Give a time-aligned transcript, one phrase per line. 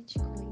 [0.00, 0.49] 一起。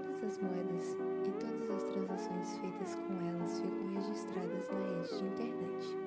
[0.00, 0.96] Todas as moedas
[1.26, 5.98] e todas as transações feitas com elas ficam registradas na rede de internet,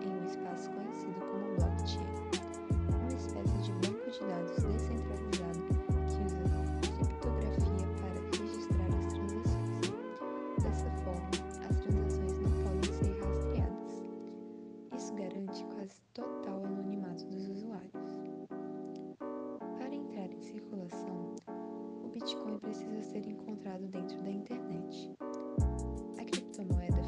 [0.00, 1.81] em um espaço conhecido como blockchain.
[22.92, 25.14] precisa ser encontrado dentro da internet.
[26.18, 27.01] A criptomoeda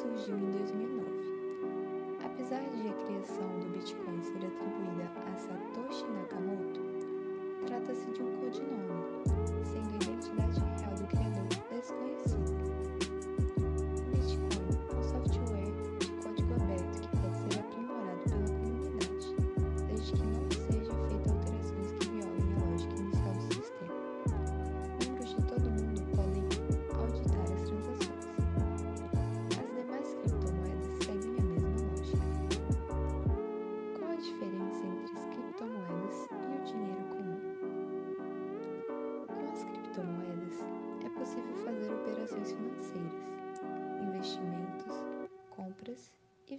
[0.00, 1.10] surgiu em 2009.
[2.24, 3.69] Apesar de a criação do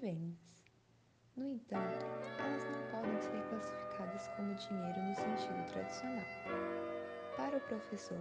[0.02, 2.04] No entanto,
[2.40, 6.26] elas não podem ser classificadas como dinheiro no sentido tradicional.
[7.38, 8.20] Para o professor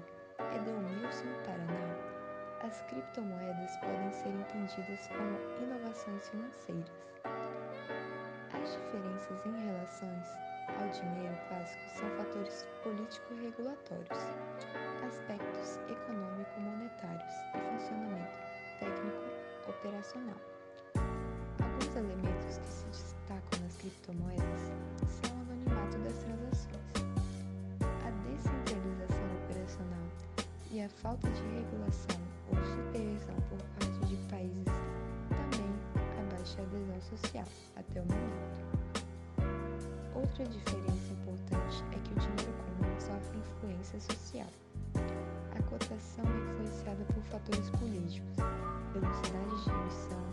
[0.55, 6.93] Edelmilson Paraná, as criptomoedas podem ser entendidas como inovações financeiras.
[8.53, 10.29] As diferenças em relações
[10.79, 14.19] ao dinheiro clássico são fatores político-regulatórios,
[15.09, 18.50] aspectos econômico-monetários e funcionamento
[23.81, 24.61] criptomoedas
[25.09, 26.69] são o anonimato das transações,
[27.81, 30.07] a descentralização operacional
[30.71, 32.21] e a falta de regulação
[32.51, 34.65] ou supervisão por parte de países
[35.31, 35.73] também
[36.21, 37.47] abaixa a baixa adesão social
[37.77, 38.61] até o momento.
[40.15, 44.49] Outra diferença importante é que o dinheiro comum sofre influência social.
[45.57, 48.37] A cotação é influenciada por fatores políticos,
[48.93, 50.27] velocidade de emissão,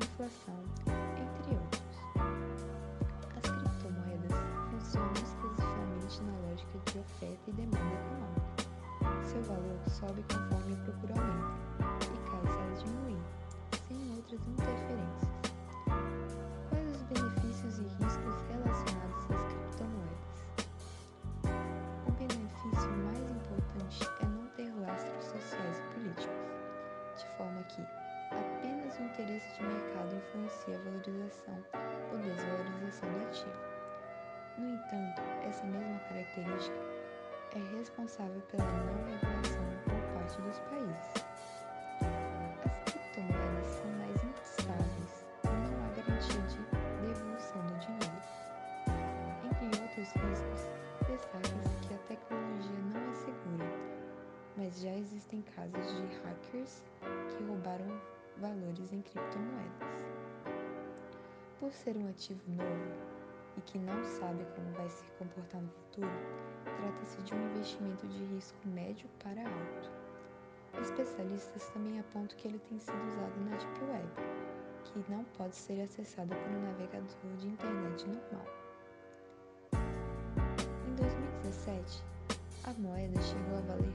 [0.00, 0.85] inflação
[9.90, 11.56] sobe conforme o procuramento,
[12.02, 13.22] e caso ela diminuir,
[13.88, 15.45] sem outras interferências.
[54.80, 56.82] já existem casos de hackers
[57.30, 58.00] que roubaram
[58.38, 60.04] valores em criptomoedas.
[61.58, 62.92] Por ser um ativo novo
[63.56, 66.10] e que não sabe como vai se comportar no futuro,
[66.64, 69.90] trata-se de um investimento de risco médio para alto.
[70.82, 74.08] Especialistas também apontam que ele tem sido usado na Deep Web,
[74.84, 78.46] que não pode ser acessado por um navegador de internet normal.
[80.86, 82.04] Em 2017,
[82.64, 83.92] a moeda chegou a valer